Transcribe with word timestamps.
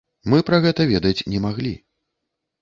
Мы 0.33 0.39
пра 0.47 0.59
гэта 0.63 0.87
ведаць 0.93 1.25
не 1.35 1.43
маглі. 1.45 1.75